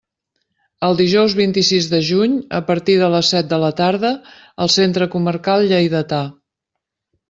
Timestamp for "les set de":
3.19-3.63